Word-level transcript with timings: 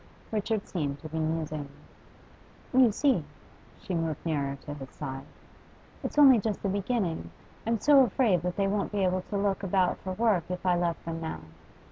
Richard 0.31 0.65
seemed 0.67 0.97
to 1.01 1.09
be 1.09 1.19
musing. 1.19 1.69
'You 2.73 2.91
see' 2.91 3.23
she 3.83 3.93
moved 3.93 4.25
nearer 4.25 4.55
to 4.65 4.73
his 4.73 4.89
side, 4.89 5.25
'it's 6.03 6.17
only 6.17 6.39
just 6.39 6.63
the 6.63 6.69
beginning. 6.69 7.29
I'm 7.67 7.79
so 7.79 7.99
afraid 8.01 8.41
that 8.41 8.55
they 8.55 8.65
wouldn't 8.67 8.91
be 8.93 9.03
able 9.03 9.21
to 9.29 9.37
look 9.37 9.61
about 9.61 9.99
for 9.99 10.13
work 10.13 10.45
if 10.49 10.65
I 10.65 10.75
left 10.75 11.05
them 11.05 11.21
now. 11.21 11.41